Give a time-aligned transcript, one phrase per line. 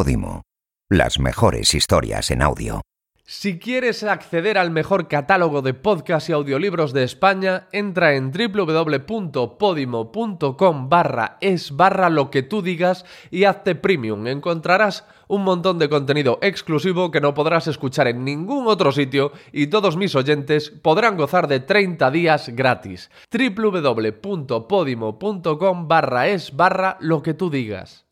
[0.00, 0.40] Podimo.
[0.88, 2.80] Las mejores historias en audio.
[3.26, 10.88] Si quieres acceder al mejor catálogo de podcasts y audiolibros de España, entra en www.podimo.com
[10.88, 14.26] barra es barra lo que tú digas y hazte premium.
[14.26, 19.66] Encontrarás un montón de contenido exclusivo que no podrás escuchar en ningún otro sitio y
[19.66, 23.10] todos mis oyentes podrán gozar de 30 días gratis.
[23.30, 28.06] www.podimo.com barra es barra lo que tú digas.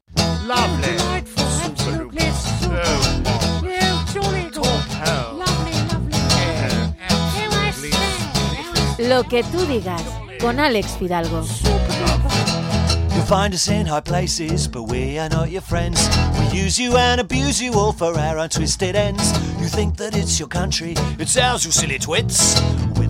[9.09, 10.03] Lo que tú digas
[10.39, 11.43] con Alex Fidalgo.
[13.15, 16.07] You'll find us in high places, but we are not your friends.
[16.39, 19.33] We use you and abuse you all for our own twisted ends.
[19.59, 22.61] You think that it's your country, it's ours, you silly twits.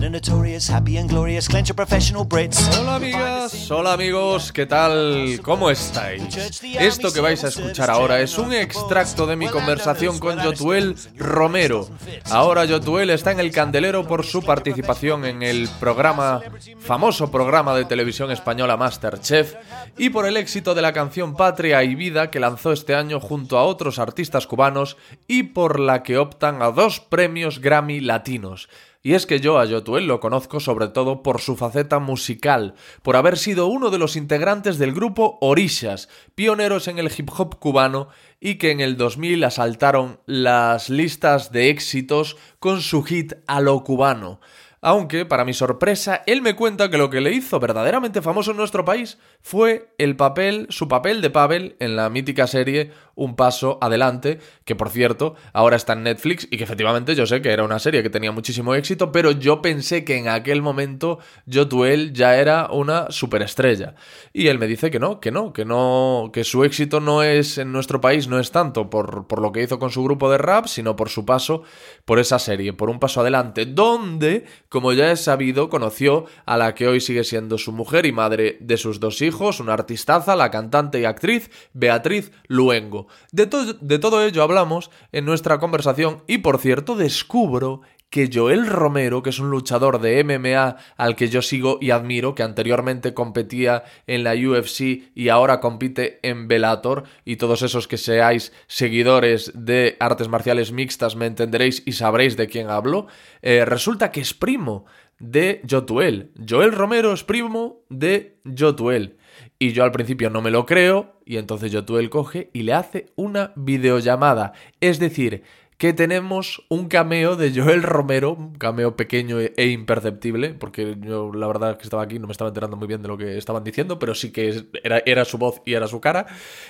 [0.07, 2.69] Notorious, happy and glorious, clench of professional Brits.
[2.79, 5.39] Hola amigas, hola amigos, ¿qué tal?
[5.43, 6.63] ¿Cómo estáis?
[6.63, 11.87] Esto que vais a escuchar ahora es un extracto de mi conversación con Yotuel Romero.
[12.31, 16.41] Ahora Yotuel está en el candelero por su participación en el programa,
[16.79, 19.55] famoso programa de televisión española Masterchef,
[19.97, 23.59] y por el éxito de la canción Patria y Vida que lanzó este año junto
[23.59, 28.69] a otros artistas cubanos y por la que optan a dos premios Grammy latinos.
[29.01, 33.15] Y es que yo a Yotuel lo conozco sobre todo por su faceta musical, por
[33.15, 38.09] haber sido uno de los integrantes del grupo Orishas, pioneros en el hip hop cubano
[38.41, 43.83] y que en el 2000 asaltaron las listas de éxitos con su hit A lo
[43.85, 44.41] cubano.
[44.81, 48.57] Aunque, para mi sorpresa, él me cuenta que lo que le hizo verdaderamente famoso en
[48.57, 53.77] nuestro país fue el papel, su papel de Pavel en la mítica serie Un Paso
[53.81, 57.63] Adelante, que por cierto, ahora está en Netflix y que efectivamente yo sé que era
[57.63, 62.37] una serie que tenía muchísimo éxito, pero yo pensé que en aquel momento Yotuel ya
[62.37, 63.95] era una superestrella.
[64.33, 67.57] Y él me dice que no, que no, que no, que su éxito no es
[67.57, 70.37] en nuestro país, no es tanto por, por lo que hizo con su grupo de
[70.37, 71.63] rap, sino por su paso
[72.05, 76.73] por esa serie, por Un Paso Adelante, donde como ya es sabido, conoció a la
[76.73, 80.51] que hoy sigue siendo su mujer y madre de sus dos hijos, una artistaza, la
[80.51, 83.07] cantante y actriz Beatriz Luengo.
[83.31, 83.45] De,
[83.79, 89.29] de todo ello hablamos en nuestra conversación y por cierto descubro que Joel Romero, que
[89.29, 94.23] es un luchador de MMA al que yo sigo y admiro, que anteriormente competía en
[94.23, 100.27] la UFC y ahora compite en Bellator, y todos esos que seáis seguidores de artes
[100.27, 103.07] marciales mixtas me entenderéis y sabréis de quién hablo,
[103.41, 104.85] eh, resulta que es primo
[105.19, 106.31] de Jotuel.
[106.47, 109.17] Joel Romero es primo de Jotuel.
[109.57, 113.07] Y yo al principio no me lo creo, y entonces Jotuel coge y le hace
[113.15, 114.53] una videollamada.
[114.79, 115.43] Es decir,
[115.79, 121.47] que tenemos un cameo de Joel Romero, un cameo pequeño e imperceptible, porque yo la
[121.47, 123.97] verdad que estaba aquí no me estaba enterando muy bien de lo que estaban diciendo,
[123.97, 126.27] pero sí que era, era su voz y era su cara.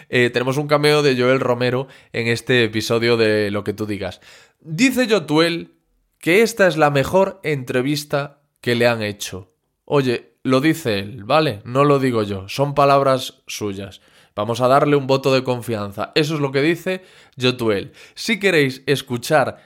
[0.09, 4.21] Eh, tenemos un cameo de Joel Romero en este episodio de Lo que tú digas.
[4.59, 5.73] Dice Jotuel
[6.19, 9.51] que esta es la mejor entrevista que le han hecho.
[9.85, 11.61] Oye, lo dice él, ¿vale?
[11.65, 14.01] No lo digo yo, son palabras suyas.
[14.35, 16.11] Vamos a darle un voto de confianza.
[16.15, 17.03] Eso es lo que dice
[17.35, 17.91] Yotuel.
[18.13, 19.57] Si queréis escuchar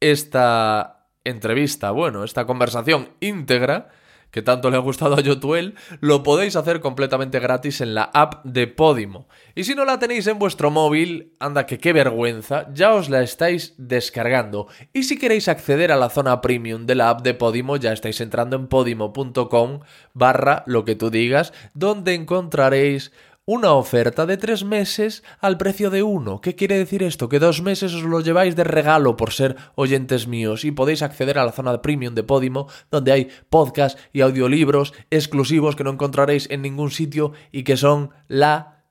[0.00, 3.90] esta entrevista, bueno, esta conversación íntegra,
[4.30, 8.44] que tanto le ha gustado a Yotuel, lo podéis hacer completamente gratis en la app
[8.44, 9.28] de Podimo.
[9.54, 13.22] Y si no la tenéis en vuestro móvil, anda que qué vergüenza, ya os la
[13.22, 14.68] estáis descargando.
[14.92, 18.20] Y si queréis acceder a la zona premium de la app de Podimo, ya estáis
[18.20, 19.80] entrando en podimo.com
[20.14, 23.12] barra lo que tú digas, donde encontraréis
[23.48, 26.42] una oferta de tres meses al precio de uno.
[26.42, 27.30] ¿Qué quiere decir esto?
[27.30, 31.38] Que dos meses os lo lleváis de regalo por ser oyentes míos y podéis acceder
[31.38, 36.50] a la zona premium de Podimo, donde hay podcasts y audiolibros exclusivos que no encontraréis
[36.50, 38.84] en ningún sitio y que son la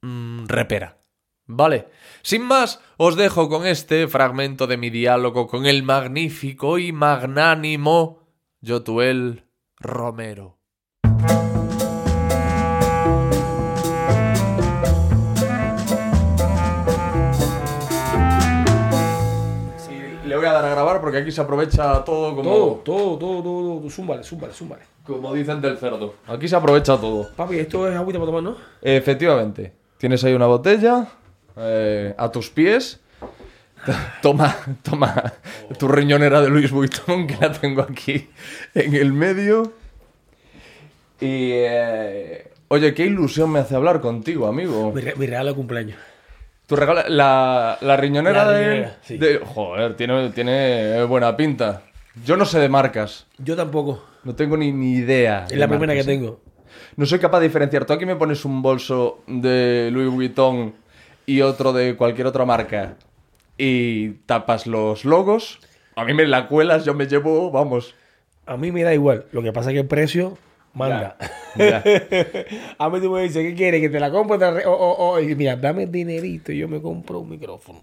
[0.00, 1.02] mmm, repera.
[1.46, 1.88] Vale,
[2.22, 8.20] sin más, os dejo con este fragmento de mi diálogo con el magnífico y magnánimo
[8.60, 9.44] Yotuel
[9.76, 10.55] Romero.
[20.46, 22.42] Voy a dar a grabar porque aquí se aprovecha todo como.
[22.50, 23.90] Todo, todo, todo, todo, todo.
[23.90, 24.82] Zúmbale, zúmbale, zúmbale.
[25.04, 26.14] Como dicen del cerdo.
[26.26, 27.30] Aquí se aprovecha todo.
[27.36, 28.56] Papi, esto es agüita para tomar, ¿no?
[28.82, 29.72] Efectivamente.
[29.98, 31.06] Tienes ahí una botella
[31.56, 33.00] eh, a tus pies.
[34.22, 35.32] Toma, toma
[35.78, 38.28] tu riñonera de Luis Vuitton, que la tengo aquí
[38.74, 39.72] en el medio.
[41.20, 41.50] Y.
[41.52, 44.92] eh, oye, qué ilusión me hace hablar contigo, amigo.
[44.92, 45.98] Mi, re- mi regalo de cumpleaños.
[46.66, 49.18] Tu regalo, la, la riñonera La de, sí.
[49.18, 51.82] de- Joder, tiene, tiene buena pinta.
[52.24, 53.26] Yo no sé de marcas.
[53.38, 54.02] Yo tampoco.
[54.24, 55.46] No tengo ni, ni idea.
[55.48, 56.40] Es la primera que tengo.
[56.96, 57.84] No soy capaz de diferenciar.
[57.84, 60.74] Tú aquí me pones un bolso de Louis Vuitton
[61.24, 62.96] y otro de cualquier otra marca
[63.58, 65.58] y tapas los logos,
[65.94, 67.94] a mí me la cuelas, yo me llevo, vamos.
[68.44, 69.24] A mí me da igual.
[69.32, 70.36] Lo que pasa es que el precio
[70.76, 71.16] manda.
[71.56, 71.82] Ya.
[72.78, 73.80] a mí tú me dices, ¿qué quieres?
[73.80, 74.36] ¿Que te la compro?
[74.66, 77.80] O, o- o- y mira, dame dinerito y yo me compro un micrófono.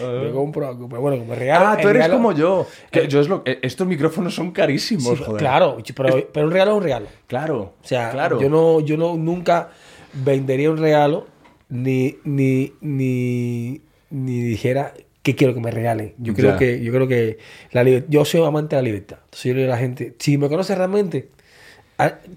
[0.00, 0.88] Me compro algo.
[0.88, 1.66] Pero bueno, como regalo.
[1.66, 2.66] Ah, tú eres regalo- como yo.
[2.90, 5.38] Que yo es lo, eh, estos micrófonos son carísimos, Sí, joder.
[5.40, 7.06] claro, pero, pero un regalo es un regalo.
[7.26, 7.74] Claro.
[7.82, 8.40] O sea, claro.
[8.40, 9.70] yo no, yo no nunca
[10.12, 11.26] vendería un regalo
[11.68, 14.92] ni, ni, ni, ni dijera
[15.22, 16.14] que quiero que me regalen.
[16.18, 16.58] Yo creo Ya.
[16.58, 17.38] que, yo creo que
[17.72, 19.18] la yo soy amante de la libertad.
[19.24, 21.28] Entonces yo le digo a la gente, si me conoces realmente,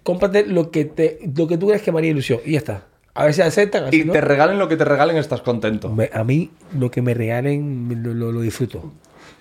[0.03, 2.39] cómprate lo que te, lo que tú crees que me haría ilusión.
[2.45, 2.83] Y ya está.
[3.15, 4.13] A ver si aceptan, así Y no.
[4.13, 5.89] te regalen lo que te regalen, estás contento.
[5.89, 8.91] Me- a mí lo que me regalen lo, lo- lo disfruto.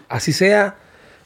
[0.09, 0.77] Así sea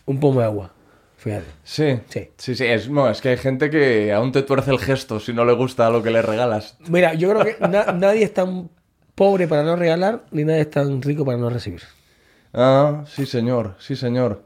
[0.04, 0.70] un pomo de agua.
[1.18, 1.46] Fíjate.
[1.64, 1.98] Sí.
[2.08, 2.28] Sí.
[2.36, 2.64] Sí, sí.
[2.64, 5.54] Es, no, es que hay gente que aún te tuerce el gesto si no le
[5.54, 6.76] gusta lo que le regalas.
[6.88, 8.70] Mira, yo creo que na- nadie es tan
[9.16, 11.82] pobre para no regalar, ni nadie es tan rico para no recibir.
[12.54, 13.74] Ah, sí, señor.
[13.80, 14.44] Sí, señor.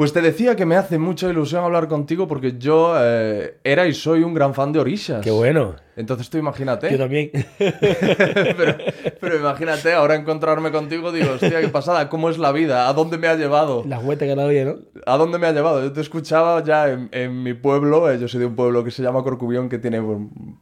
[0.00, 3.92] Pues te decía que me hace mucha ilusión hablar contigo porque yo eh, era y
[3.92, 5.20] soy un gran fan de Orishas.
[5.22, 5.76] Qué bueno.
[5.96, 6.90] Entonces tú imagínate.
[6.90, 7.30] Yo también.
[7.58, 8.76] pero,
[9.20, 12.88] pero imagínate ahora encontrarme contigo, digo, hostia, qué pasada, ¿cómo es la vida?
[12.88, 13.84] ¿A dónde me ha llevado?
[13.86, 14.76] Las vueltas que ella, ¿no?
[15.06, 15.82] ¿A dónde me ha llevado?
[15.82, 18.90] Yo te escuchaba ya en, en mi pueblo, eh, yo soy de un pueblo que
[18.90, 20.00] se llama Corcubión, que tiene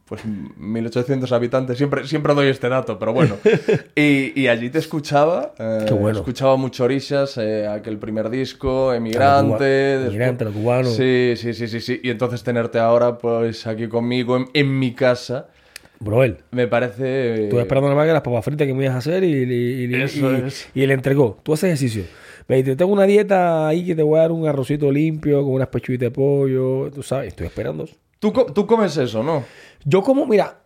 [0.05, 3.35] pues 1800 habitantes, siempre, siempre doy este dato, pero bueno.
[3.95, 6.19] Y, y allí te escuchaba, eh, Qué bueno.
[6.19, 9.63] escuchaba mucho Orishas, eh, aquel primer disco, Emigrante.
[9.65, 10.89] después- Emigrante, lo cubano.
[10.89, 11.99] Sí, sí, sí, sí, sí.
[12.03, 15.18] Y entonces tenerte ahora pues aquí conmigo en, en mi casa,
[16.01, 16.37] Bro, él.
[16.51, 17.43] me parece...
[17.45, 20.31] Estuve esperando que las papas fritas que me ibas a hacer y, y, y- Eso
[20.31, 20.69] y- es.
[20.73, 21.37] y le entregó.
[21.43, 22.03] Tú haces ejercicio.
[22.47, 25.53] Me dice, tengo una dieta ahí que te voy a dar un arrocito limpio con
[25.53, 26.89] unas pechuguitas de pollo.
[26.91, 27.87] Tú sabes, estoy esperando.
[28.19, 29.43] Tú, tú comes eso, ¿no?
[29.85, 30.61] Yo como, mira,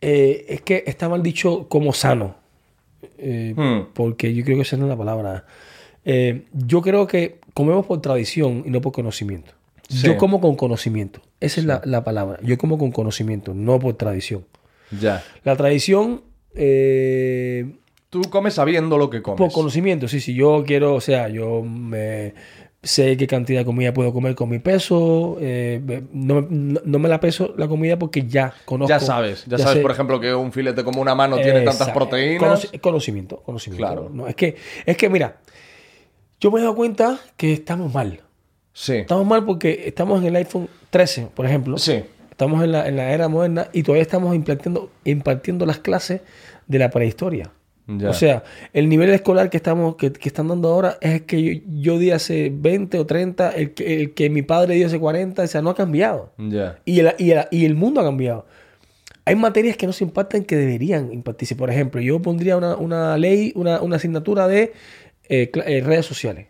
[0.00, 2.34] eh, es que está mal dicho como sano.
[3.16, 3.92] Eh, Hmm.
[3.94, 5.44] Porque yo creo que esa no es la palabra.
[6.04, 9.52] Eh, yo creo que comemos por tradición y no por conocimiento.
[9.88, 10.06] Sí.
[10.06, 11.20] Yo como con conocimiento.
[11.40, 12.38] Esa es la, la palabra.
[12.42, 14.44] Yo como con conocimiento, no por tradición.
[15.00, 15.22] Ya.
[15.44, 16.22] La tradición,
[16.54, 17.76] eh,
[18.10, 19.38] Tú comes sabiendo lo que comes.
[19.38, 20.34] por conocimiento, sí, sí.
[20.34, 22.32] Yo quiero, o sea, yo me
[22.82, 25.36] sé qué cantidad de comida puedo comer con mi peso.
[25.40, 25.80] eh,
[26.12, 28.88] no, no- no me la peso la comida porque ya conozco.
[28.88, 29.80] Ya sabes, ya, sabes, sé.
[29.82, 32.64] por ejemplo, que un filete como una mano tiene tantas proteínas.
[32.72, 33.84] Conoci- conocimiento, conocimiento.
[33.86, 34.08] Claro.
[34.12, 34.56] No, es, que,
[34.86, 35.36] es que, mira,
[36.40, 38.22] yo me he dado cuenta que estamos mal.
[38.78, 38.92] Sí.
[38.92, 41.78] Estamos mal porque estamos en el iPhone 13, por ejemplo.
[41.78, 42.04] Sí.
[42.30, 46.20] Estamos en la, en la era moderna y todavía estamos impartiendo, impartiendo las clases
[46.68, 47.50] de la prehistoria.
[47.88, 48.08] Ya.
[48.08, 51.42] O sea, el nivel escolar que estamos que, que están dando ahora es el que
[51.42, 55.00] yo, yo di hace 20 o 30, el que, el que mi padre dio hace
[55.00, 56.32] 40, o sea, no ha cambiado.
[56.38, 56.78] Ya.
[56.84, 58.46] Y el, y, el, y el mundo ha cambiado.
[59.24, 61.56] Hay materias que no se imparten que deberían impartirse.
[61.56, 64.72] Por ejemplo, yo pondría una, una ley, una, una asignatura de
[65.28, 66.46] eh, eh, redes sociales.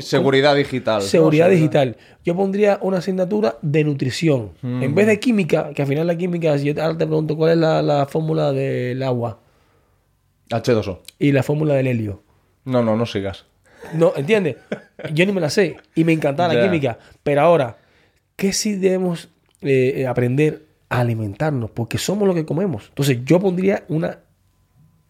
[0.00, 1.02] Seguridad digital.
[1.02, 1.52] seguridad ¿no?
[1.52, 1.96] digital.
[2.24, 4.50] Yo pondría una asignatura de nutrición.
[4.62, 7.52] En vez de química, que al final la química, si yo ahora te pregunto cuál
[7.52, 9.40] es la, la fórmula del agua
[10.50, 11.00] H2O.
[11.18, 12.22] y la fórmula del helio.
[12.64, 13.46] No, no, no sigas.
[13.94, 14.56] No, ¿entiendes?
[15.12, 15.76] Yo ni me la sé.
[15.94, 16.98] Y me encantaba la química.
[17.22, 17.76] Pero ahora,
[18.34, 19.28] ¿qué sí debemos
[19.62, 21.70] eh, eh, aprender a alimentarnos?
[21.70, 22.86] Porque somos lo que comemos.
[22.88, 24.18] Entonces, yo pondría una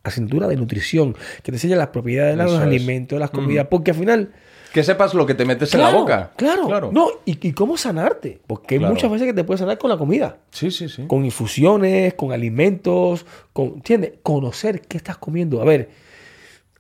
[0.03, 2.61] asignatura de nutrición que te enseña las propiedades de los es.
[2.61, 3.67] alimentos, de las comidas.
[3.71, 4.33] Porque al final.
[4.73, 6.33] Que sepas lo que te metes en la claro, boca.
[6.37, 8.41] Claro, No, y, y cómo sanarte.
[8.47, 8.95] Porque hay Claro.
[8.95, 10.39] muchas veces que te puedes sanar con la comida.
[10.51, 11.07] Sí, sí, sí.
[11.07, 14.13] Con infusiones, con alimentos, con, ¿entiendes?
[14.23, 15.63] Conocer qué estás comiendo.
[15.63, 15.89] A ver,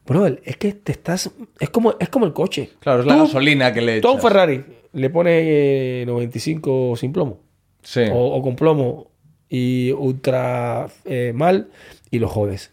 [0.06, 2.70] brother, es que te estás, es como, es como el coche.
[2.80, 4.20] Claro, es la Tú- gasolina que le echas.
[4.20, 7.38] Ferrari le pones eh, 95 sin plomo.
[7.82, 8.02] Sí.
[8.12, 9.10] O, o con plomo
[9.48, 11.68] y ultra eh, mal
[12.10, 12.72] y lo jodes.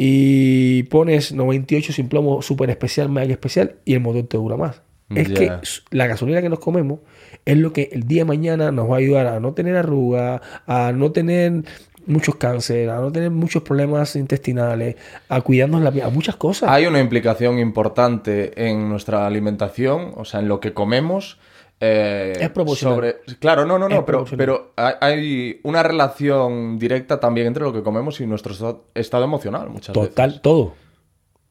[0.00, 4.80] Y pones 98 sin plomo super especial, mega especial y el motor te dura más.
[5.14, 5.50] Es que
[5.90, 7.00] la gasolina que nos comemos
[7.44, 10.40] es lo que el día de mañana nos va a ayudar a no tener arrugas,
[10.66, 11.64] a no tener
[12.06, 14.96] muchos cánceres, a no tener muchos problemas intestinales,
[15.28, 16.70] a cuidarnos la piel, a muchas cosas.
[16.70, 21.38] Hay una implicación importante en nuestra alimentación, o sea, en lo que comemos.
[21.80, 22.96] Eh, Es proporcional.
[22.96, 27.72] sobre- Claro, no, no, Es no, pero, pero hay- una relación directa también entre lo
[27.72, 28.52] que comemos y nuestro
[28.94, 30.42] estado, emocional muchas Total, veces.
[30.42, 30.74] todo.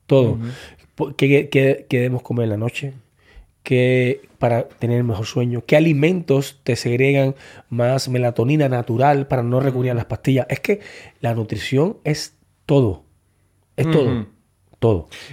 [0.06, 0.38] Todo.
[0.96, 2.94] Po- ¿Qué, qué- qué debemos comer en la noche?
[3.64, 5.64] ¿Qué, para tener mejor sueño?
[5.66, 7.36] ¿Qué alimentos te segregan
[7.70, 10.46] más melatonina natural para no recurrir a las pastillas?
[10.50, 10.80] Es que
[11.20, 13.04] la nutrición es todo.
[13.76, 14.26] Es todo.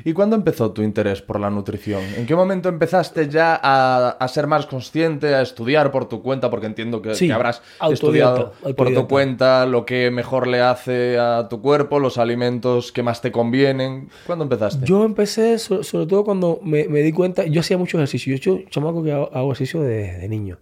[0.07, 2.01] ¿Y cuándo empezó tu interés por la nutrición?
[2.17, 6.49] ¿En qué momento empezaste ya a, a ser más consciente, a estudiar por tu cuenta?
[6.49, 7.61] Porque entiendo que, Sí, que habrás
[7.93, 13.03] estudiado por tu cuenta lo que mejor le hace a tu cuerpo, los alimentos que
[13.03, 14.09] más te convienen.
[14.27, 14.87] ¿Cuándo empezaste?
[14.87, 18.55] Yo empecé so- sobre todo cuando me, me di cuenta, yo hacía mucho ejercicio, yo
[18.55, 20.59] soy chamaco que hago, hago ejercicio de, de niño,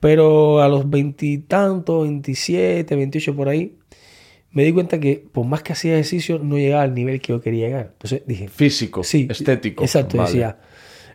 [0.00, 3.74] pero a los veintitantos, 27, 28 por ahí,
[4.50, 7.40] me di cuenta que por más que hacía ejercicio no llegaba al nivel que yo
[7.40, 7.90] quería llegar.
[7.92, 9.84] Entonces dije, Físico, sí, estético.
[9.84, 10.30] Exacto, Vale.
[10.30, 10.58] decía.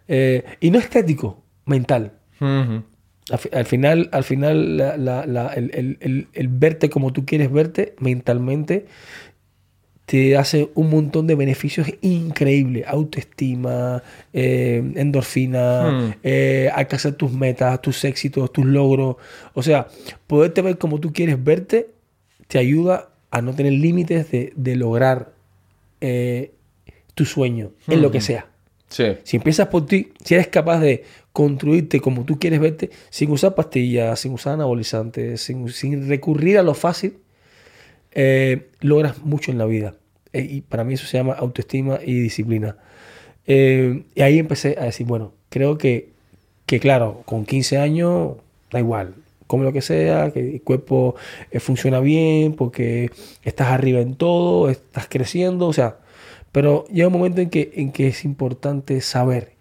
[0.08, 2.14] Eh, y no estético, mental.
[2.40, 7.14] Al, fi- al final, al final la- la- la- el, el- el- el verte como
[7.14, 8.86] tú quieres verte mentalmente
[10.06, 12.84] te hace un montón de beneficios increíbles.
[12.88, 16.14] Autoestima, eh, endorfina, Hmm.
[16.24, 19.16] eh, alcanzar tus metas, tus éxitos, tus logros.
[19.54, 19.88] O sea,
[20.28, 21.90] poderte ver como tú quieres verte
[22.48, 25.34] te ayuda a no tener límites de, de lograr
[26.02, 26.52] eh,
[27.16, 28.46] tu sueño, en lo que sea.
[28.90, 29.06] Sí.
[29.24, 33.56] Si empiezas por ti, si eres capaz de construirte como tú quieres verte, sin usar
[33.56, 37.18] pastillas, sin usar anabolizantes, sin, sin recurrir a lo fácil,
[38.12, 39.96] eh, logras mucho en la vida.
[40.32, 42.78] Eh, y para mí eso se llama autoestima y disciplina.
[43.48, 46.10] Eh, y ahí empecé a decir, bueno, creo que,
[46.68, 48.34] que claro, con 15 años
[48.72, 49.16] da igual,
[49.54, 51.14] come lo que sea, que el cuerpo
[51.52, 53.12] eh, funciona bien, porque
[53.44, 56.00] estás arriba en todo, estás creciendo, o sea,
[56.52, 59.54] pero llega un momento en que, en que es importante saber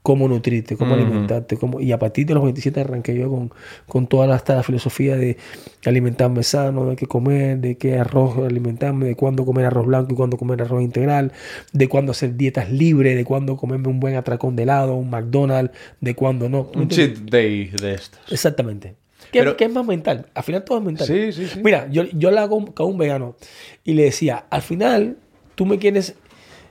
[0.00, 3.52] cómo nutrirte, cómo alimentarte, cómo, y a partir de los 27 arranqué yo con,
[3.86, 5.36] con toda la, hasta la filosofía de
[5.84, 10.16] alimentarme sano, de qué comer, de qué arroz alimentarme, de cuándo comer arroz blanco y
[10.16, 11.32] cuándo comer arroz integral,
[11.74, 15.76] de cuándo hacer dietas libres, de cuándo comerme un buen atracón de helado, un McDonald's,
[16.00, 16.64] de cuándo no.
[16.64, 18.32] ¿Tú me Un cheat day de estos.
[18.32, 18.94] Exactamente.
[19.32, 20.26] Que, Pero- que es más mental.
[20.34, 21.06] Al final todo es mental.
[21.06, 21.60] Sí, sí, sí.
[21.62, 23.36] Mira, yo, yo le hago a un vegano
[23.84, 25.18] y le decía, al final
[25.54, 26.14] tú me quieres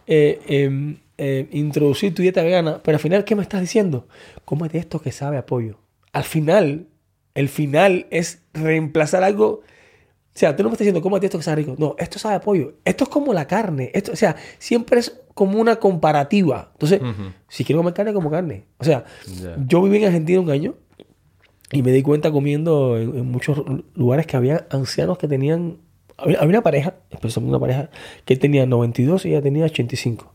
[0.08, 4.08] eh, em, eh, introducir tu dieta vegana, pero al final, ¿qué me estás diciendo?
[4.46, 5.80] Cómete esto que sabe a pollo.
[6.14, 6.88] Al final,
[7.36, 9.48] el final es reemplazar algo.
[9.50, 11.76] O sea, tú no me estás diciendo, cómete esto que sabe rico.
[11.78, 12.76] No, esto sabe a pollo.
[12.86, 13.92] Esto es como la carne.
[13.94, 16.70] Esto, o sea, siempre es como una comparativa.
[16.74, 17.32] Entonces, Ujú.
[17.50, 18.66] si quiero comer carne, como carne.
[18.78, 19.04] O sea,
[19.42, 19.58] Ya.
[19.68, 20.76] yo viví en Argentina un año
[21.72, 23.64] y me di cuenta comiendo en, en muchos
[23.96, 25.78] lugares que había ancianos que tenían.
[26.18, 27.90] Había, había una pareja, especialmente una pareja,
[28.26, 30.34] que él tenía 92 y ella tenía 85.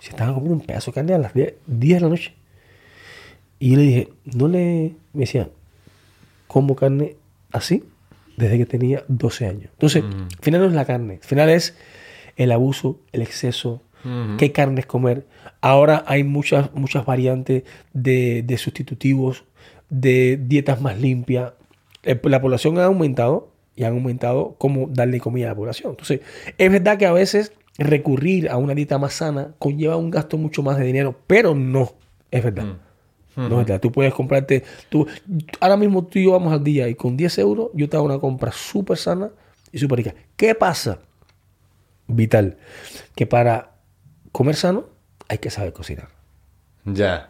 [0.00, 2.34] Se estaban comiendo un pedazo de carne a las 10, 10 de la noche.
[3.58, 4.94] Y yo le dije, no le.
[5.12, 5.50] Me decía,
[6.46, 7.16] como carne
[7.52, 7.84] así
[8.38, 9.70] desde que tenía 12 años.
[9.72, 11.76] Entonces, al final no es la carne, al final es
[12.36, 13.82] el abuso, el exceso,
[14.38, 15.26] qué carnes comer.
[15.60, 19.44] Ahora hay muchas, muchas variantes de, de sustitutivos,
[19.90, 21.52] de dietas más limpias.
[22.02, 25.90] Eh, La población ha aumentado y han aumentado cómo darle comida a la población.
[25.90, 26.20] Entonces,
[26.56, 30.62] es verdad que a veces recurrir a una dieta más sana conlleva un gasto mucho
[30.62, 31.92] más de dinero, pero no,
[32.30, 32.76] es verdad.
[33.36, 33.80] No es verdad.
[33.80, 34.64] Tú puedes comprarte.
[34.88, 35.06] Tú,
[35.60, 38.04] ahora mismo tú y yo vamos al día y con 10 euros yo te hago
[38.04, 39.30] una compra súper sana
[39.70, 40.14] y súper rica.
[40.36, 40.98] ¿Qué pasa?
[42.08, 42.56] Vital.
[43.14, 43.76] Que para
[44.32, 44.86] comer sano
[45.28, 46.08] hay que saber cocinar.
[46.84, 47.28] Ya.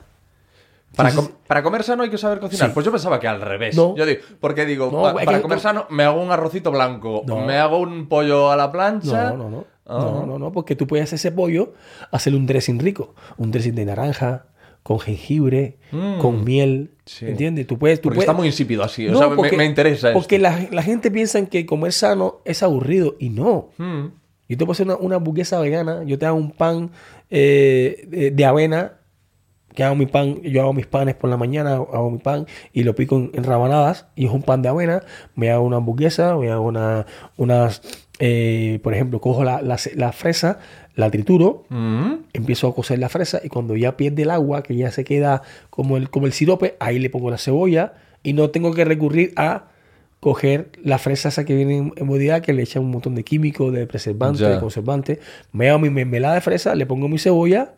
[0.97, 1.33] Para, Sí, com- sí.
[1.47, 2.68] para comer sano hay que saber cocinar.
[2.68, 2.75] Sí.
[2.75, 3.76] Pues yo pensaba que al revés.
[3.76, 3.95] No.
[3.97, 5.62] Yo digo, porque digo, No, pa- es para comer no.
[5.62, 9.30] sano me hago un arrocito blanco, me hago un pollo a la plancha.
[9.30, 9.64] No, no, no.
[9.87, 9.99] Ah.
[10.00, 11.73] No, no, no, porque tú puedes hacer ese pollo,
[12.11, 13.14] hacerle un dressing rico.
[13.38, 14.47] Un dressing de naranja,
[14.83, 16.18] con jengibre, Mm.
[16.18, 16.90] con miel.
[17.07, 17.26] Sí.
[17.26, 17.66] ¿Entiendes?
[17.66, 18.00] Tú puedes.
[18.00, 19.07] Tú Porque puedes- está muy insípido así.
[19.09, 20.18] O No, sea, me- porque- me, interesa esto.
[20.18, 23.71] Porque la, la gente piensa en que comer sano es aburrido y no.
[23.78, 24.07] Mm.
[24.50, 26.90] Yo te puedo hacer una, una hamburguesa vegana, yo te hago un pan
[27.30, 28.98] eh, de, de avena,
[29.78, 32.82] que hago mi pan, yo hago mis panes por la mañana, hago mi pan y
[32.82, 35.04] lo pico en, en rabanadas y es un pan de avena,
[35.37, 37.06] me hago una hamburguesa, me hago una,
[37.37, 37.80] unas,
[38.18, 40.58] eh, por ejemplo, cojo la, la, la fresa,
[40.97, 42.14] la trituro, Mm.
[42.32, 45.42] empiezo a cocer la fresa y cuando ya pierde el agua, que ya se queda
[45.70, 47.92] como el, como el sirope, ahí le pongo la cebolla
[48.25, 49.66] y no tengo que recurrir a
[50.21, 53.23] coger la fresa esa que viene en en bodega que le echan un montón de
[53.25, 54.51] químicos, de preservantes, Ya.
[54.51, 55.19] de conservantes.
[55.53, 57.75] Me hago mi mermelada de fresa, le pongo mi cebolla,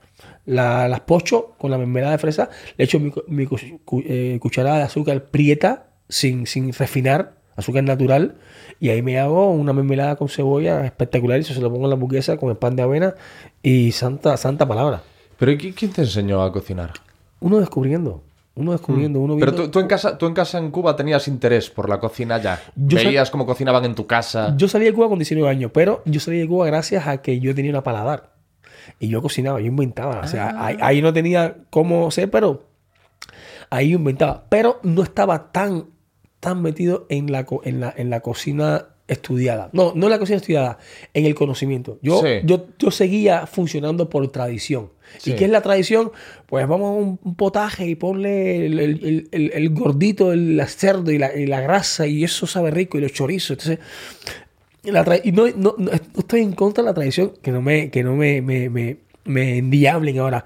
[0.46, 3.10] la, las pocho con la mermelada de fresa, le echo mi,
[3.46, 8.36] cu- eh, cucharada de azúcar prieta sin, sin refinar, azúcar natural,
[8.80, 11.90] y ahí me hago una mermelada con cebolla espectacular y eso se lo pongo en
[11.90, 13.14] la hamburguesa con el pan de avena
[13.62, 15.02] y santa, santa palabra.
[15.38, 16.92] Pero ¿y qui- quién te enseñó a cocinar?
[17.40, 18.22] Uno descubriendo,
[18.60, 19.40] uno descubriendo, uno Mm.
[19.40, 21.98] Pero viendo- tú, tú en casa, tú en casa en Cuba tenías interés por la
[21.98, 22.60] cocina ya.
[22.76, 24.54] Yo sal- Veías cómo cocinaban en tu casa.
[24.56, 27.40] Yo salí de Cuba con 19 años, pero yo salí de Cuba gracias a que
[27.40, 28.32] yo tenía una paladar.
[28.98, 30.20] Y yo cocinaba, yo inventaba.
[30.20, 32.64] O sea, ahí, ahí no tenía cómo ser, pero
[33.70, 34.44] ahí yo inventaba.
[34.48, 35.86] Pero no estaba tan,
[36.40, 39.70] tan metido en la, en la, en la cocina estudiada.
[39.72, 40.78] No, no en la cocina estudiada,
[41.14, 41.98] en el conocimiento.
[42.02, 42.40] Yo, Sí.
[42.44, 44.90] yo, yo seguía funcionando por tradición.
[45.18, 45.32] Sí.
[45.32, 46.12] ¿Y qué es la tradición?
[46.46, 46.92] Pues vamos a
[47.28, 51.60] un, potaje y ponle el, el- el- el- gordito, el cerdo y la, y la
[51.60, 53.50] grasa y eso sabe rico y los chorizos.
[53.50, 53.78] Entonces,
[54.84, 57.90] la tra- y no, no- no- estoy en contra de la tradición, que no me,
[57.90, 60.44] que no me, me, me, me endiablen ahora.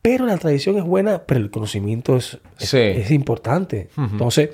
[0.00, 2.78] Pero la tradición es buena, pero el conocimiento es, es, Sí.
[2.78, 3.88] es importante.
[3.96, 4.50] Entonces,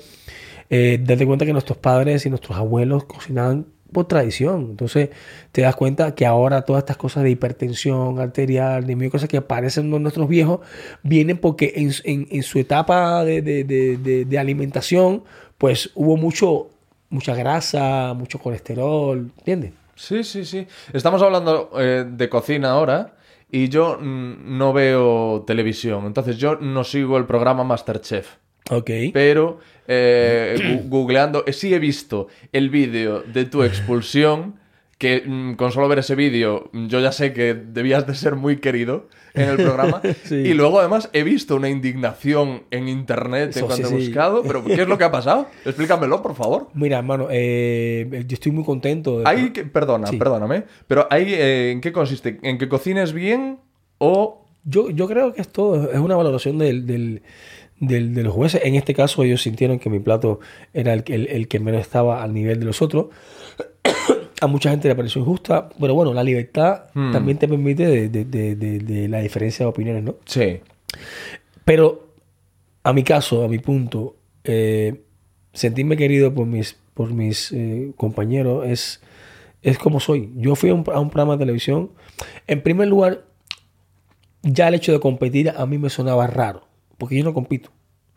[0.69, 4.67] eh, date cuenta que nuestros padres y nuestros abuelos cocinaban por tradición.
[4.71, 5.09] Entonces,
[5.51, 9.37] te das cuenta que ahora todas estas cosas de hipertensión arterial, de mil cosas que
[9.37, 10.61] aparecen en nuestros viejos,
[11.03, 15.23] vienen porque en, su etapa de alimentación,
[15.57, 16.69] pues hubo mucho,
[17.09, 19.73] mucha grasa, mucho colesterol, ¿entiendes?
[20.01, 20.67] Sí, sí, sí.
[20.93, 23.13] Estamos hablando eh, de cocina ahora
[23.51, 26.07] y yo mm, no veo televisión.
[26.07, 28.37] Entonces yo no sigo el programa Masterchef.
[28.71, 28.89] Ok.
[29.13, 34.55] Pero eh, googleando, eh, sí he visto el vídeo de tu expulsión,
[34.97, 38.35] que mm, con solo ver ese vídeo mm, yo ya sé que debías de ser
[38.35, 40.01] muy querido en el programa.
[40.23, 40.35] Sí.
[40.35, 44.05] Y luego además he visto una indignación en internet Eso cuando sí, he sí.
[44.07, 44.43] buscado.
[44.43, 45.47] Pero ¿qué es lo que ha pasado?
[45.65, 46.69] Explícamelo, por favor.
[46.73, 49.19] Mira, hermano, eh, yo estoy muy contento.
[49.21, 52.39] de- que- perdona, perdóname, pero ahí, eh, ¿en qué consiste?
[52.43, 53.57] ¿En que cocines bien
[53.97, 54.37] o...?
[54.63, 57.23] Yo, yo creo que es todo, es una valoración del, del-
[57.81, 58.61] del- de los jueces.
[58.63, 60.39] En este caso, ellos sintieron que mi plato
[60.73, 63.07] era el, que- el- el que menos estaba al nivel de los otros.
[64.41, 67.11] A mucha gente le pareció injusta, pero bueno, la libertad Hmm.
[67.11, 70.15] también te permite de, de- de- de- de la diferencia de opiniones, ¿no?
[70.25, 70.61] Sí.
[71.65, 72.07] Pero
[72.83, 75.01] a mi caso, a mi punto, eh,
[75.53, 79.01] sentirme querido por mis, por mis eh, compañeros es,
[79.61, 80.31] es como soy.
[80.37, 81.91] Yo fui a un, a un programa de televisión.
[82.47, 83.25] En primer lugar,
[84.41, 86.67] ya el hecho de competir a mí me sonaba raro,
[87.01, 87.71] porque yo no compito.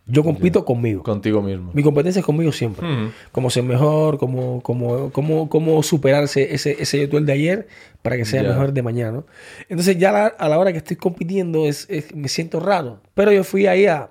[0.07, 1.03] Yo compito conmigo.
[1.03, 1.71] Contigo mismo.
[1.73, 2.87] Mi competencia es conmigo siempre.
[2.87, 3.13] Mm.
[3.33, 7.69] Cómo ser mejor, cómo, cómo, cómo, cómo superarse ese, ese yo de ayer
[8.03, 8.51] para que sea Ya.
[8.51, 9.23] mejor de mañana.
[9.71, 13.01] Entonces ya la- a la hora que estoy compitiendo es, es- me siento raro.
[13.15, 14.11] Pero yo fui ahí a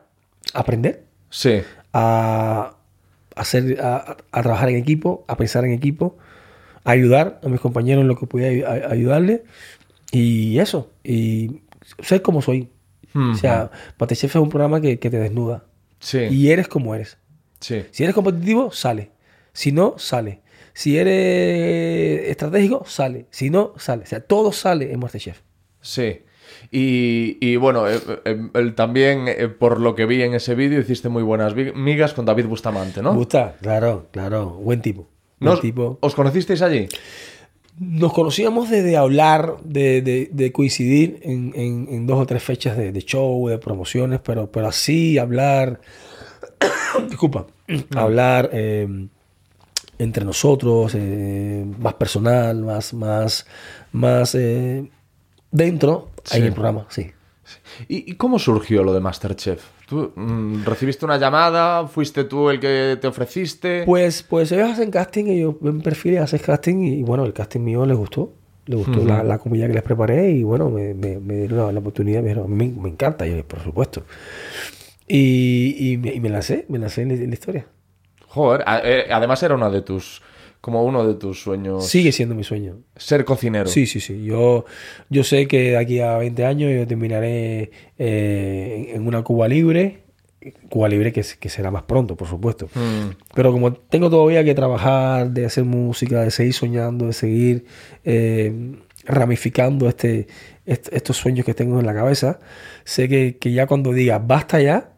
[0.55, 1.61] aprender, Sí.
[1.93, 2.75] a,
[3.35, 6.17] hacer, a, a trabajar en equipo, a pensar en equipo,
[6.85, 9.43] a ayudar a mis compañeros en lo que pudiera ay- ayudarle.
[10.11, 10.89] Y eso.
[11.03, 11.61] Y
[12.01, 12.69] ser como soy.
[13.15, 15.65] O sea, Patechef es un programa que, que te desnuda.
[15.99, 16.19] Sí.
[16.31, 17.17] Y eres como eres.
[17.59, 17.83] Sí.
[17.91, 19.11] Si eres competitivo, sale.
[19.53, 20.41] Si no, sale.
[20.73, 23.27] Si eres estratégico, sale.
[23.29, 24.03] Si no, sale.
[24.03, 25.41] O sea, todo sale en Masterchef.
[25.81, 26.21] Sí.
[26.71, 30.79] Y, y bueno, eh, eh, el- también eh, por lo que vi en ese vídeo
[30.79, 33.13] hiciste muy buenas migas con David Bustamante, ¿Me ¿no?
[33.15, 33.55] gusta?
[33.61, 34.49] Claro, claro.
[34.51, 35.07] Buen tipo.
[35.39, 35.97] ¿No Buen os- tipo.
[36.01, 36.87] ¿Os conocisteis allí?
[37.79, 42.77] Nos conocíamos desde hablar, de, de- de coincidir en, en- en dos o tres fechas
[42.77, 45.81] de, de show, de promociones, pero, pero así hablar,
[47.09, 47.47] disculpa,
[47.95, 49.07] hablar eh,
[49.97, 53.45] entre nosotros, eh, más personal, más, más,
[53.91, 54.89] más eh,
[55.51, 57.11] dentro, ahí en el programa, sí.
[57.87, 59.63] ¿Y, cómo surgió lo de Masterchef?
[59.87, 61.87] ¿Tú mm, recibiste una llamada?
[61.87, 63.83] ¿Fuiste tú el que te ofreciste?
[63.85, 67.85] Pues, pues ellos hacen casting, ellos ven perfiles, hacen casting y bueno, el casting mío
[67.85, 68.33] les gustó.
[68.65, 71.71] Les gustó la, la comida que les preparé y bueno, me, me- me dieron la,
[71.73, 72.21] la oportunidad.
[72.21, 74.03] Me dijeron, a mí me, me encanta, yo, por supuesto.
[75.07, 77.65] Y, y me, y me lancé, me lancé en la, en la historia.
[78.27, 80.21] Joder, eh, además era uno de tus...
[80.63, 81.85] Como uno de tus sueños.
[81.87, 82.77] Sigue siendo mi sueño.
[82.95, 83.65] Ser cocinero.
[83.67, 84.23] Sí, sí, sí.
[84.23, 84.63] Yo,
[85.09, 90.03] yo sé que de aquí a 20 años yo terminaré eh, en una Cuba libre.
[90.69, 92.67] Cuba libre que, que será más pronto, por supuesto.
[92.75, 97.65] Mm, Pero como tengo todavía que trabajar, de hacer música, de seguir soñando, de seguir
[98.05, 98.53] eh,
[99.05, 100.27] ramificando este,
[100.65, 102.39] est- estos sueños que tengo en la cabeza,
[102.85, 104.93] sé que, que ya cuando diga basta ya,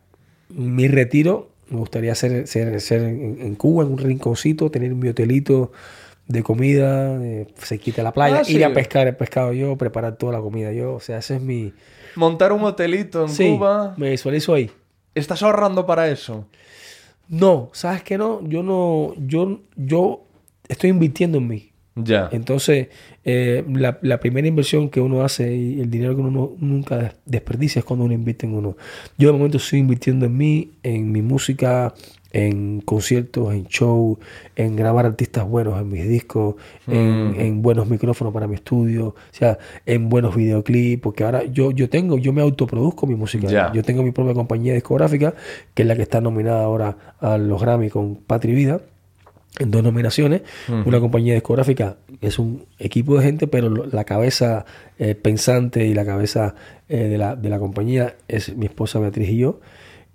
[0.50, 5.10] mi retiro, me gustaría ser, ser, ser en, en Cuba, en un rinconcito, tener mi
[5.10, 5.72] hotelito
[6.28, 8.56] de comida, eh, cerquita de la playa, Ah, sí.
[8.56, 10.94] ir a pescar el pescado yo, preparar toda la comida yo.
[10.96, 11.74] O sea, ese es mi...
[12.16, 13.94] Montar un hotelito en Sí, Cuba.
[13.98, 14.72] me visualizo ahí.
[15.14, 16.48] ¿Estás ahorrando para eso?
[17.28, 18.42] No, ¿sabes qué no?
[18.48, 20.24] Yo no, yo, yo
[20.68, 21.72] estoy invirtiendo en mí.
[21.96, 22.28] Ya.
[22.34, 22.90] Entonces,
[23.24, 26.98] eh, la, la primera inversión que uno hace y el dinero que uno no- nunca
[26.98, 28.76] des- desperdicia es cuando uno invierte en uno.
[29.18, 31.94] Yo de momento estoy invirtiendo en mí, en mi música,
[32.34, 34.20] en conciertos, en show,
[34.58, 36.56] en grabar artistas buenos en mis discos,
[36.86, 41.72] en, en buenos micrófonos para mi estudio, o sea, en buenos videoclips, porque ahora yo,
[41.72, 43.48] yo tengo, yo me autoproduzco mi música.
[43.48, 43.72] Ya.
[43.72, 45.34] Yo tengo mi propia compañía discográfica,
[45.74, 48.82] que es la que está nominada ahora a los Grammy con Patri Vida
[49.60, 50.42] en dos nominaciones.
[50.86, 54.66] Una compañía discográfica es un equipo de gente, pero la cabeza
[55.00, 56.56] eh, pensante y la cabeza
[56.90, 59.60] eh, de, la, de la compañía es mi esposa Beatriz y yo.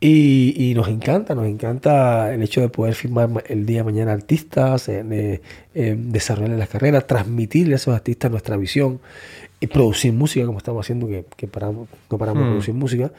[0.03, 3.85] Y, y nos encanta, nos encanta el hecho de poder firmar ma- el día de
[3.85, 5.41] mañana artistas, eh,
[5.75, 8.99] eh, desarrollar las carreras, transmitirle a esos artistas nuestra visión
[9.61, 12.53] y producir música como estamos haciendo, que, que paramos, no paramos de Hmm.
[12.53, 13.13] producir música.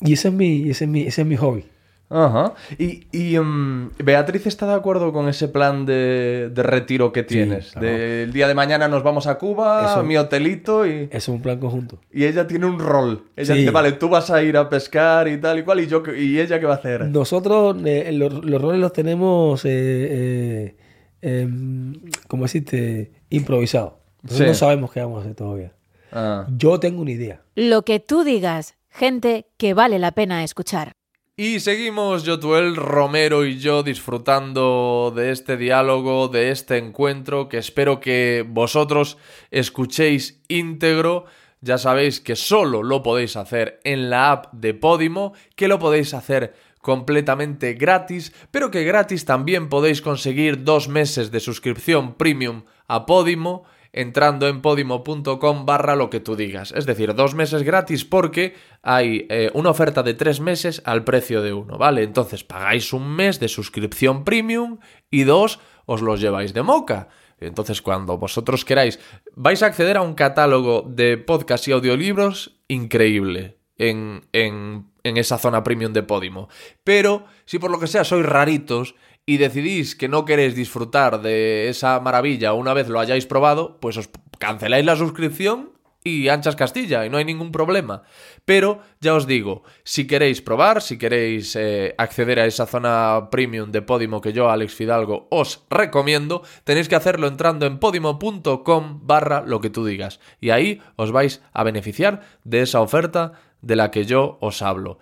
[0.00, 1.64] Y ese es mi, ese es mi, ese es mi hobby.
[2.12, 2.52] Ajá.
[2.78, 7.72] Y, y, mm, Beatriz está de acuerdo con ese plan de, de retiro que tienes.
[7.72, 7.86] claro.
[7.86, 11.08] Del día de mañana nos vamos a Cuba, Eso- mi hotelito y...
[11.10, 11.98] Es un plan conjunto.
[12.12, 13.24] Y ella tiene un rol.
[13.36, 13.60] Ella Sí.
[13.60, 16.38] dice, vale, tú vas a ir a pescar y tal y cual, y yo y
[16.38, 17.06] ella qué va a hacer.
[17.06, 20.76] Nosotros eh, los, los roles los tenemos, eh, eh,
[21.22, 21.94] em,
[22.28, 23.12] ¿cómo decirte?
[23.30, 23.94] Improvisados.
[24.28, 24.44] Sí.
[24.44, 25.72] no sabemos qué vamos a hacer todavía.
[26.12, 26.46] Ah.
[26.56, 27.40] Yo tengo una idea.
[27.54, 30.92] Lo que tú digas, gente que vale la pena escuchar.
[31.34, 38.00] Y seguimos Yotuel Romero y yo disfrutando de este diálogo, de este encuentro, que espero
[38.00, 39.16] que vosotros
[39.50, 41.24] escuchéis íntegro.
[41.62, 46.12] Ya sabéis que solo lo podéis hacer en la app de Podimo, que lo podéis
[46.12, 53.06] hacer completamente gratis, pero que gratis también podéis conseguir dos meses de suscripción premium a
[53.06, 56.72] Podimo entrando en podimo.com barra lo que tú digas.
[56.72, 61.42] Es decir, dos meses gratis porque hay eh, una oferta de tres meses al precio
[61.42, 62.02] de uno, ¿vale?
[62.02, 64.78] Entonces pagáis un mes de suscripción premium
[65.10, 67.08] y dos os los lleváis de moca.
[67.38, 69.00] Entonces, cuando vosotros queráis,
[69.34, 75.38] vais a acceder a un catálogo de podcasts y audiolibros increíble en, en, en esa
[75.38, 76.48] zona premium de Podimo.
[76.84, 78.94] Pero, si por lo que sea sois raritos
[79.26, 83.96] y decidís que no queréis disfrutar de esa maravilla una vez lo hayáis probado, pues
[83.96, 85.72] os canceláis la suscripción
[86.04, 88.02] y anchas Castilla y no hay ningún problema.
[88.44, 93.70] Pero ya os digo, si queréis probar, si queréis eh, acceder a esa zona premium
[93.70, 99.42] de Podimo que yo, Alex Fidalgo, os recomiendo, tenéis que hacerlo entrando en podimo.com barra
[99.46, 100.18] lo que tú digas.
[100.40, 104.98] Y ahí os vais a beneficiar de esa oferta de la que yo os hablo.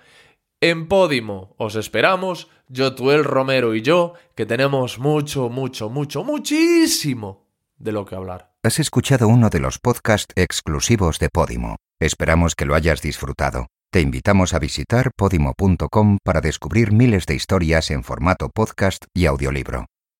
[0.62, 7.46] En Podimo os esperamos, yo, Tuel Romero y yo, que tenemos mucho, mucho, mucho, muchísimo
[7.78, 8.52] de lo que hablar.
[8.62, 11.76] Has escuchado uno de los podcasts exclusivos de Podimo.
[11.98, 13.68] Esperamos que lo hayas disfrutado.
[13.90, 19.86] Te invitamos a visitar podimo.com para descubrir miles de historias en formato podcast y audiolibro.